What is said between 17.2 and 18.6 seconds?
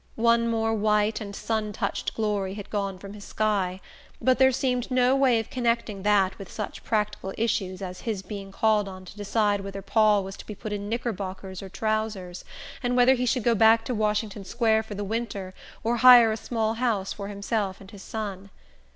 himself and his son.